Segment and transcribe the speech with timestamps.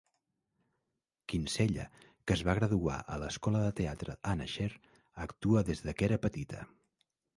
[1.33, 1.83] Kinsella,
[2.25, 4.71] que es va graduar a l'Escola de Teatre Anna Scher,
[5.27, 6.65] actua des de que era petita.